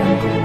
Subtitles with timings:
[0.00, 0.39] Jungle.